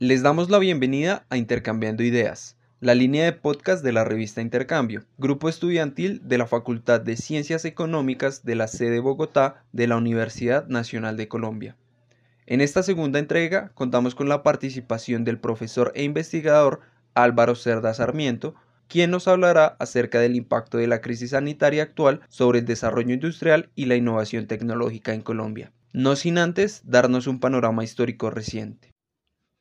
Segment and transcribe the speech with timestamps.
[0.00, 5.02] Les damos la bienvenida a Intercambiando Ideas, la línea de podcast de la revista Intercambio,
[5.18, 10.68] grupo estudiantil de la Facultad de Ciencias Económicas de la sede Bogotá de la Universidad
[10.68, 11.76] Nacional de Colombia.
[12.46, 16.78] En esta segunda entrega contamos con la participación del profesor e investigador
[17.14, 18.54] Álvaro Cerda Sarmiento,
[18.86, 23.68] quien nos hablará acerca del impacto de la crisis sanitaria actual sobre el desarrollo industrial
[23.74, 28.92] y la innovación tecnológica en Colombia, no sin antes darnos un panorama histórico reciente.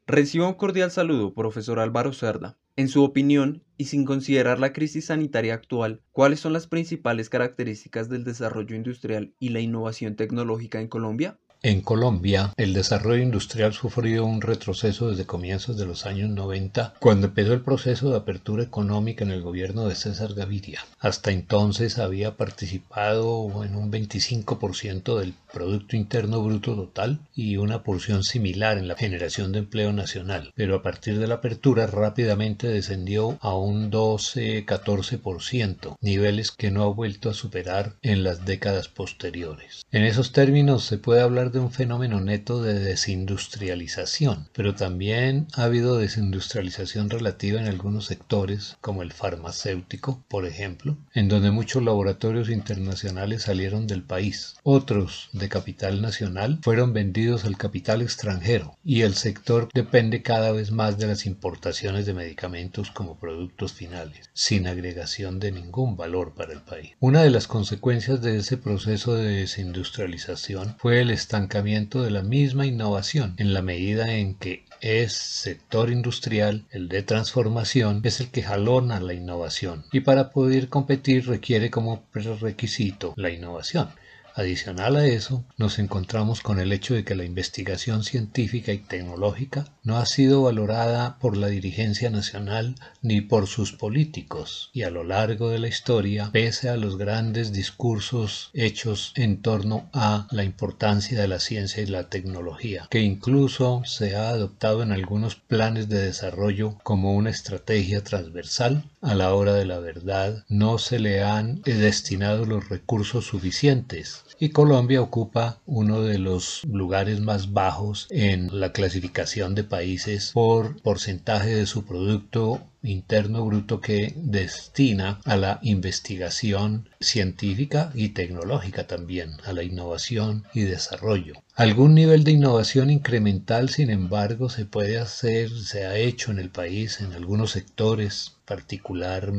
[0.09, 2.57] Reciba un cordial saludo, profesor Álvaro Cerda.
[2.77, 8.07] En su opinión, y sin considerar la crisis sanitaria actual, ¿cuáles son las principales características
[8.07, 11.41] del desarrollo industrial y la innovación tecnológica en Colombia?
[11.63, 17.25] En Colombia, el desarrollo industrial sufrió un retroceso desde comienzos de los años 90, cuando
[17.27, 20.81] empezó el proceso de apertura económica en el gobierno de César Gaviria.
[20.99, 28.23] Hasta entonces había participado en un 25% del Producto Interno Bruto total y una porción
[28.23, 33.39] similar en la generación de empleo nacional, pero a partir de la apertura rápidamente descendió
[33.41, 39.81] a un 12-14%, niveles que no ha vuelto a superar en las décadas posteriores.
[39.91, 45.63] En esos términos se puede hablar de un fenómeno neto de desindustrialización, pero también ha
[45.63, 52.49] habido desindustrialización relativa en algunos sectores, como el farmacéutico, por ejemplo, en donde muchos laboratorios
[52.49, 54.55] internacionales salieron del país.
[54.63, 60.71] Otros, de capital nacional, fueron vendidos al capital extranjero y el sector depende cada vez
[60.71, 66.53] más de las importaciones de medicamentos como productos finales, sin agregación de ningún valor para
[66.53, 66.91] el país.
[66.99, 72.65] Una de las consecuencias de ese proceso de desindustrialización fue el estancamiento de la misma
[72.65, 78.41] innovación, en la medida en que es sector industrial, el de transformación, es el que
[78.41, 83.89] jalona la innovación y para poder competir requiere como prerequisito la innovación.
[84.37, 89.65] Adicional a eso, nos encontramos con el hecho de que la investigación científica y tecnológica
[89.81, 95.03] no ha sido valorada por la dirigencia nacional ni por sus políticos, y a lo
[95.03, 101.19] largo de la historia, pese a los grandes discursos hechos en torno a la importancia
[101.19, 105.97] de la ciencia y la tecnología, que incluso se ha adoptado en algunos planes de
[105.97, 111.63] desarrollo como una estrategia transversal, a la hora de la verdad no se le han
[111.63, 118.71] destinado los recursos suficientes y Colombia ocupa uno de los lugares más bajos en la
[118.71, 126.89] clasificación de países por porcentaje de su producto interno bruto que destina a la investigación
[126.99, 131.33] científica y tecnológica también, a la innovación y desarrollo.
[131.55, 136.49] Algún nivel de innovación incremental, sin embargo, se puede hacer, se ha hecho en el
[136.49, 139.33] país en algunos sectores, particular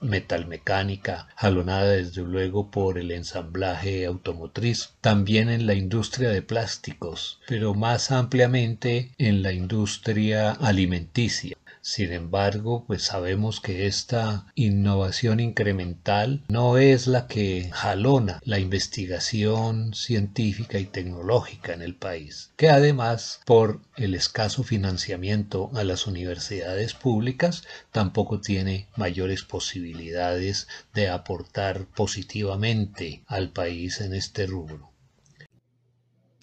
[0.00, 7.74] metalmecánica, jalonada desde luego por el ensamblaje automotriz, también en la industria de plásticos, pero
[7.74, 11.56] más ampliamente en la industria alimenticia.
[11.86, 19.92] Sin embargo, pues sabemos que esta innovación incremental no es la que jalona la investigación
[19.92, 26.94] científica y tecnológica en el país, que además por el escaso financiamiento a las universidades
[26.94, 34.93] públicas tampoco tiene mayores posibilidades de aportar positivamente al país en este rubro.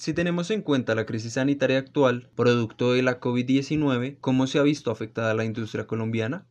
[0.01, 4.63] Si tenemos en cuenta la crisis sanitaria actual, producto de la COVID-19, ¿cómo se ha
[4.63, 6.47] visto afectada la industria colombiana?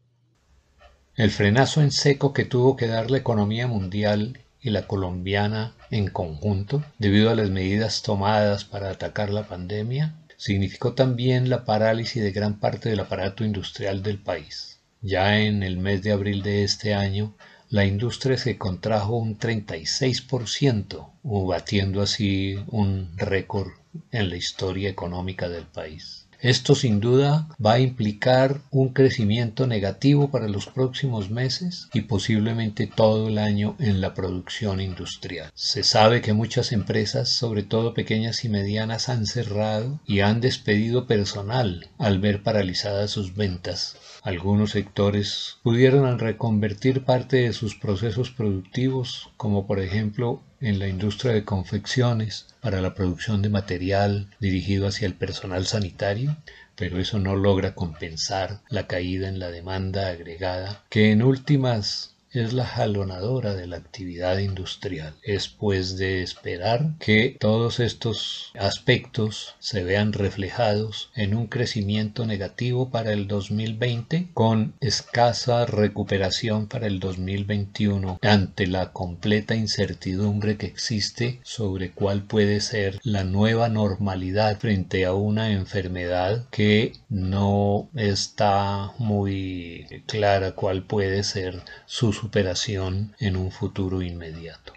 [1.16, 6.10] El frenazo en seco que tuvo que dar la economía mundial y la colombiana en
[6.10, 12.30] conjunto, debido a las medidas tomadas para atacar la pandemia, significó también la parálisis de
[12.30, 14.78] gran parte del aparato industrial del país.
[15.02, 17.34] Ya en el mes de abril de este año,
[17.70, 23.70] la industria se contrajo un 36%, batiendo así un récord
[24.10, 26.26] en la historia económica del país.
[26.42, 32.86] Esto sin duda va a implicar un crecimiento negativo para los próximos meses y posiblemente
[32.86, 35.50] todo el año en la producción industrial.
[35.54, 41.06] Se sabe que muchas empresas, sobre todo pequeñas y medianas, han cerrado y han despedido
[41.06, 43.96] personal al ver paralizadas sus ventas.
[44.22, 51.32] Algunos sectores pudieron reconvertir parte de sus procesos productivos, como por ejemplo en la industria
[51.32, 56.36] de confecciones para la producción de material dirigido hacia el personal sanitario,
[56.76, 62.52] pero eso no logra compensar la caída en la demanda agregada que en últimas es
[62.52, 65.14] la jalonadora de la actividad industrial.
[65.22, 72.90] Es pues de esperar que todos estos aspectos se vean reflejados en un crecimiento negativo
[72.90, 81.40] para el 2020 con escasa recuperación para el 2021 ante la completa incertidumbre que existe
[81.42, 89.86] sobre cuál puede ser la nueva normalidad frente a una enfermedad que no está muy
[90.06, 94.74] clara cuál puede ser su superación en un futuro inmediato.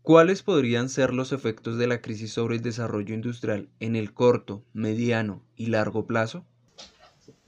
[0.00, 4.64] ¿Cuáles podrían ser los efectos de la crisis sobre el desarrollo industrial en el corto,
[4.72, 6.46] mediano y largo plazo?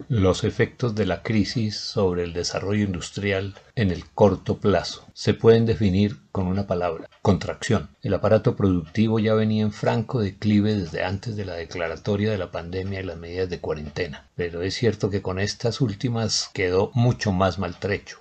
[0.08, 5.64] Los efectos de la crisis sobre el desarrollo industrial en el corto plazo se pueden
[5.64, 7.88] definir con una palabra, contracción.
[8.02, 12.50] El aparato productivo ya venía en franco declive desde antes de la declaratoria de la
[12.50, 17.32] pandemia y las medidas de cuarentena, pero es cierto que con estas últimas quedó mucho
[17.32, 18.20] más maltrecho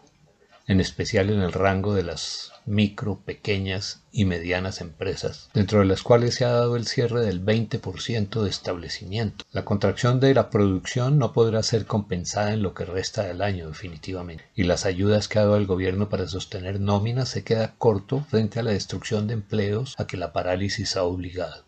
[0.70, 6.04] en especial en el rango de las micro, pequeñas y medianas empresas, dentro de las
[6.04, 9.46] cuales se ha dado el cierre del 20% de establecimiento.
[9.52, 13.68] La contracción de la producción no podrá ser compensada en lo que resta del año
[13.68, 18.24] definitivamente, y las ayudas que ha dado el gobierno para sostener nóminas se queda corto
[18.30, 21.66] frente a la destrucción de empleos a que la parálisis ha obligado.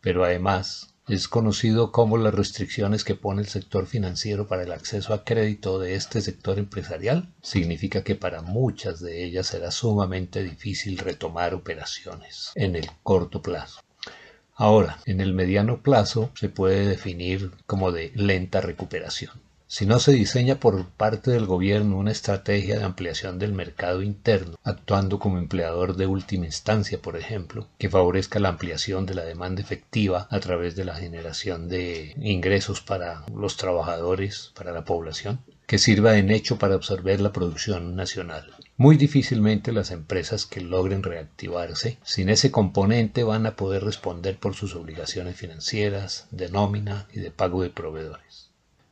[0.00, 5.12] Pero además, es conocido como las restricciones que pone el sector financiero para el acceso
[5.12, 10.96] a crédito de este sector empresarial significa que para muchas de ellas será sumamente difícil
[10.96, 13.80] retomar operaciones en el corto plazo.
[14.54, 19.32] Ahora, en el mediano plazo se puede definir como de lenta recuperación.
[19.66, 24.56] Si no se diseña por parte del gobierno una estrategia de ampliación del mercado interno,
[24.62, 29.62] actuando como empleador de última instancia, por ejemplo, que favorezca la ampliación de la demanda
[29.62, 35.78] efectiva a través de la generación de ingresos para los trabajadores, para la población, que
[35.78, 38.54] sirva de hecho para absorber la producción nacional.
[38.76, 44.54] Muy difícilmente las empresas que logren reactivarse sin ese componente van a poder responder por
[44.54, 48.43] sus obligaciones financieras, de nómina y de pago de proveedores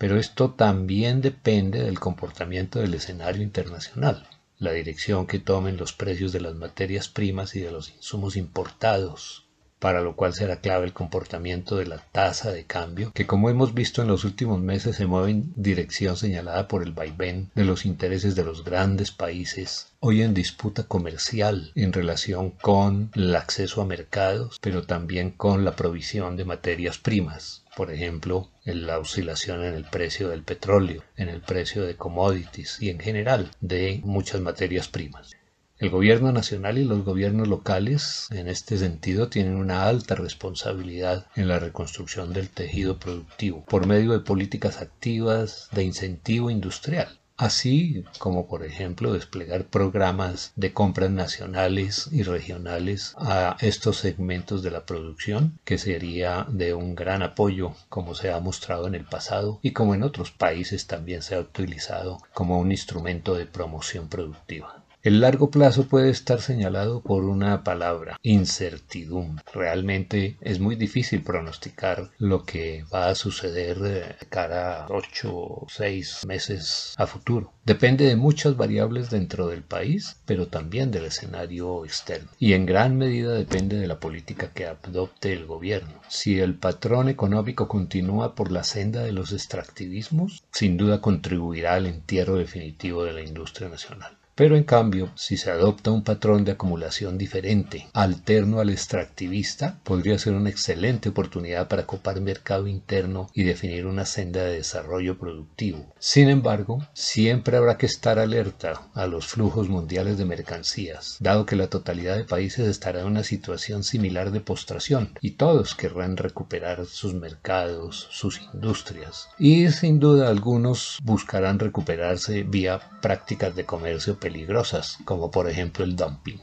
[0.02, 4.26] pero esto también depende del comportamiento del escenario internacional,
[4.58, 9.46] la dirección que tomen los precios de las materias primas y de los insumos importados,
[9.78, 13.74] para lo cual será clave el comportamiento de la tasa de cambio, que como hemos
[13.74, 17.86] visto en los últimos meses se mueve en dirección señalada por el vaivén de los
[17.86, 23.86] intereses de los grandes países, hoy en disputa comercial en relación con el acceso a
[23.86, 27.62] mercados, pero también con la provisión de materias primas.
[27.76, 32.80] Por ejemplo, en la oscilación en el precio del petróleo, en el precio de commodities
[32.80, 35.32] y en general de muchas materias primas.
[35.78, 41.48] El gobierno nacional y los gobiernos locales, en este sentido, tienen una alta responsabilidad en
[41.48, 48.46] la reconstrucción del tejido productivo por medio de políticas activas de incentivo industrial así como
[48.46, 55.58] por ejemplo desplegar programas de compras nacionales y regionales a estos segmentos de la producción,
[55.64, 59.94] que sería de un gran apoyo como se ha mostrado en el pasado y como
[59.94, 64.81] en otros países también se ha utilizado como un instrumento de promoción productiva.
[65.04, 69.44] El largo plazo puede estar señalado por una palabra, incertidumbre.
[69.52, 75.66] Realmente es muy difícil pronosticar lo que va a suceder de cara a 8 o
[75.68, 77.52] 6 meses a futuro.
[77.64, 82.30] Depende de muchas variables dentro del país, pero también del escenario externo.
[82.38, 86.00] Y en gran medida depende de la política que adopte el gobierno.
[86.06, 91.86] Si el patrón económico continúa por la senda de los extractivismos, sin duda contribuirá al
[91.86, 94.16] entierro definitivo de la industria nacional.
[94.34, 100.18] Pero en cambio, si se adopta un patrón de acumulación diferente, alterno al extractivista, podría
[100.18, 105.92] ser una excelente oportunidad para copar mercado interno y definir una senda de desarrollo productivo.
[105.98, 111.56] Sin embargo, siempre habrá que estar alerta a los flujos mundiales de mercancías, dado que
[111.56, 116.86] la totalidad de países estará en una situación similar de postración y todos querrán recuperar
[116.86, 119.28] sus mercados, sus industrias.
[119.38, 125.96] Y sin duda algunos buscarán recuperarse vía prácticas de comercio peligrosas, como por ejemplo el
[125.96, 126.38] dumping.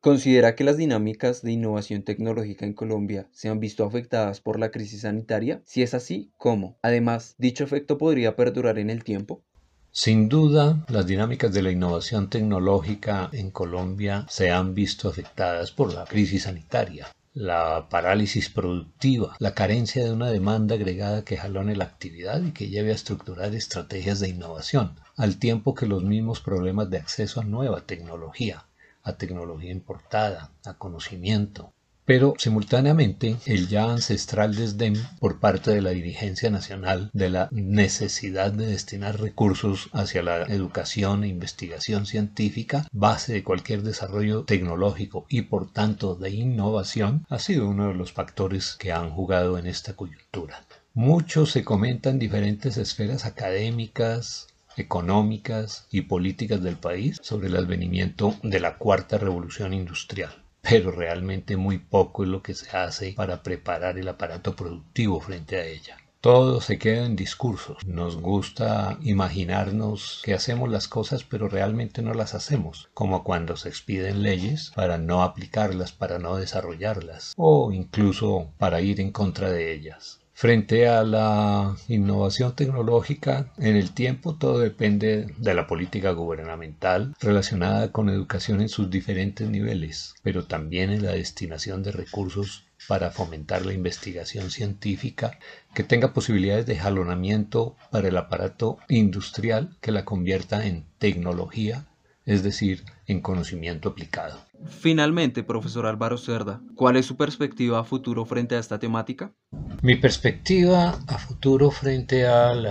[0.00, 4.70] ¿Considera que las dinámicas de innovación tecnológica en Colombia se han visto afectadas por la
[4.70, 5.60] crisis sanitaria?
[5.66, 6.78] Si es así, ¿cómo?
[6.82, 9.44] Además, ¿dicho efecto podría perdurar en el tiempo?
[9.90, 15.92] Sin duda, las dinámicas de la innovación tecnológica en Colombia se han visto afectadas por
[15.92, 17.08] la crisis sanitaria
[17.38, 22.68] la parálisis productiva, la carencia de una demanda agregada que jalone la actividad y que
[22.68, 27.44] lleve a estructurar estrategias de innovación, al tiempo que los mismos problemas de acceso a
[27.44, 28.64] nueva tecnología,
[29.02, 31.72] a tecnología importada, a conocimiento,
[32.08, 38.50] pero simultáneamente el ya ancestral desdén por parte de la dirigencia nacional de la necesidad
[38.50, 45.42] de destinar recursos hacia la educación e investigación científica, base de cualquier desarrollo tecnológico y
[45.42, 49.92] por tanto de innovación, ha sido uno de los factores que han jugado en esta
[49.92, 50.64] coyuntura.
[50.94, 54.46] Mucho se comenta en diferentes esferas académicas,
[54.78, 61.56] económicas y políticas del país sobre el advenimiento de la cuarta revolución industrial pero realmente
[61.56, 65.96] muy poco es lo que se hace para preparar el aparato productivo frente a ella.
[66.20, 67.86] Todo se queda en discursos.
[67.86, 73.68] Nos gusta imaginarnos que hacemos las cosas pero realmente no las hacemos, como cuando se
[73.68, 79.72] expiden leyes para no aplicarlas, para no desarrollarlas, o incluso para ir en contra de
[79.72, 80.18] ellas.
[80.32, 87.90] Frente a la innovación tecnológica, en el tiempo todo depende de la política gubernamental relacionada
[87.90, 93.64] con educación en sus diferentes niveles, pero también en la destinación de recursos para fomentar
[93.64, 95.38] la investigación científica
[95.74, 101.86] que tenga posibilidades de jalonamiento para el aparato industrial que la convierta en tecnología
[102.28, 104.36] es decir, en conocimiento aplicado.
[104.68, 109.32] Finalmente, profesor Álvaro Cerda, ¿cuál es su perspectiva a futuro frente a esta temática?
[109.80, 112.68] Mi perspectiva a futuro frente al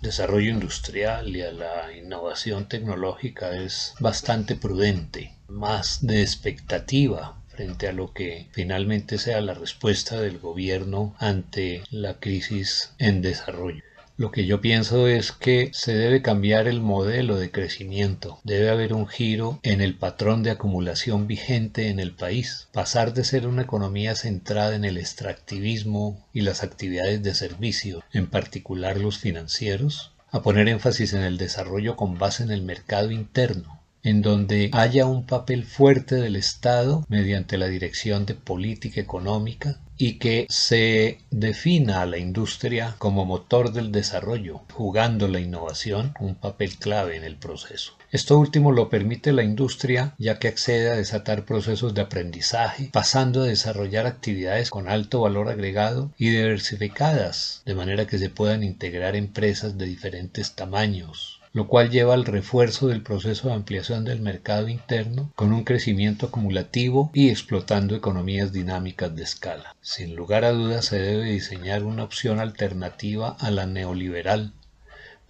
[0.00, 7.92] desarrollo industrial y a la innovación tecnológica es bastante prudente, más de expectativa frente a
[7.92, 13.82] lo que finalmente sea la respuesta del gobierno ante la crisis en desarrollo.
[14.20, 18.38] Lo que yo pienso es que se debe cambiar el modelo de crecimiento.
[18.44, 22.68] Debe haber un giro en el patrón de acumulación vigente en el país.
[22.70, 28.26] Pasar de ser una economía centrada en el extractivismo y las actividades de servicio, en
[28.26, 33.79] particular los financieros, a poner énfasis en el desarrollo con base en el mercado interno
[34.02, 40.18] en donde haya un papel fuerte del Estado mediante la dirección de política económica y
[40.18, 46.78] que se defina a la industria como motor del desarrollo, jugando la innovación un papel
[46.78, 47.98] clave en el proceso.
[48.10, 53.42] Esto último lo permite la industria ya que accede a desatar procesos de aprendizaje, pasando
[53.42, 59.16] a desarrollar actividades con alto valor agregado y diversificadas, de manera que se puedan integrar
[59.16, 64.68] empresas de diferentes tamaños, lo cual lleva al refuerzo del proceso de ampliación del mercado
[64.68, 69.74] interno con un crecimiento acumulativo y explotando economías dinámicas de escala.
[69.80, 74.52] Sin lugar a dudas se debe diseñar una opción alternativa a la neoliberal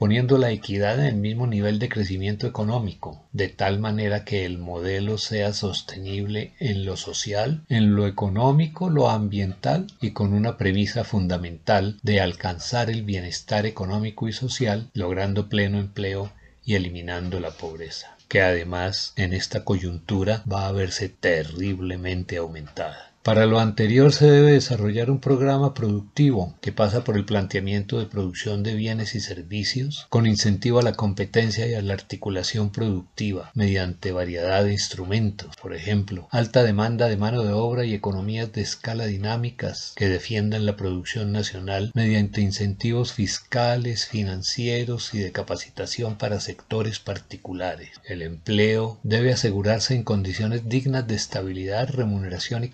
[0.01, 4.57] poniendo la equidad en el mismo nivel de crecimiento económico, de tal manera que el
[4.57, 11.05] modelo sea sostenible en lo social, en lo económico, lo ambiental y con una premisa
[11.05, 16.33] fundamental de alcanzar el bienestar económico y social, logrando pleno empleo
[16.65, 23.10] y eliminando la pobreza, que además en esta coyuntura va a verse terriblemente aumentada.
[23.23, 28.07] Para lo anterior se debe desarrollar un programa productivo que pasa por el planteamiento de
[28.07, 33.51] producción de bienes y servicios con incentivo a la competencia y a la articulación productiva
[33.55, 38.63] mediante variedad de instrumentos, por ejemplo, alta demanda de mano de obra y economías de
[38.63, 46.41] escala dinámicas que defiendan la producción nacional mediante incentivos fiscales, financieros y de capacitación para
[46.41, 47.91] sectores particulares.
[48.07, 52.69] El empleo debe asegurarse en condiciones dignas de estabilidad, remuneración y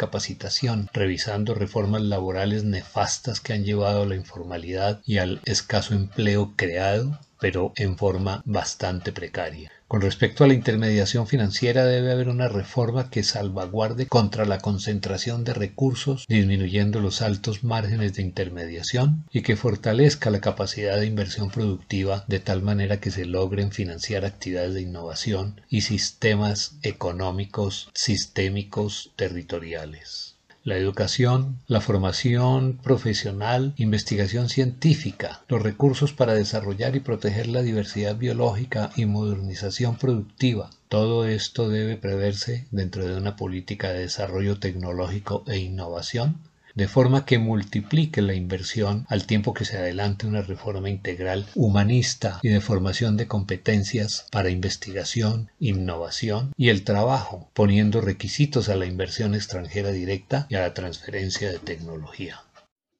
[0.93, 7.19] revisando reformas laborales nefastas que han llevado a la informalidad y al escaso empleo creado,
[7.47, 9.71] pero en forma bastante precaria.
[9.87, 15.45] Con respecto a la intermediación financiera debe haber una reforma que salvaguarde contra la concentración
[15.45, 21.53] de recursos, disminuyendo los altos márgenes de intermediación y que fortalezca la capacidad de inversión
[21.53, 29.13] productiva de tal manera que se logren financiar actividades de innovación y sistemas económicos sistémicos
[29.15, 30.36] territoriales
[30.67, 38.17] la educación, la formación profesional, investigación científica, los recursos para desarrollar y proteger la diversidad
[38.17, 40.71] biológica y modernización productiva.
[40.89, 46.41] Todo esto debe preverse dentro de una política de desarrollo tecnológico e innovación
[46.77, 52.39] de forma que multiplique la inversión al tiempo que se adelante una reforma integral humanista
[52.43, 58.87] y de formación de competencias para investigación, innovación y el trabajo, poniendo requisitos a la
[58.87, 62.43] inversión extranjera directa y a la transferencia de tecnología.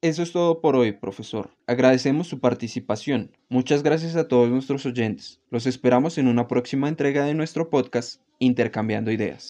[0.01, 1.49] Eso es todo por hoy, profesor.
[1.65, 3.31] Agradecemos su participación.
[3.49, 5.39] Muchas gracias a todos nuestros oyentes.
[5.49, 9.49] Los esperamos en una próxima entrega de nuestro podcast, Intercambiando Ideas.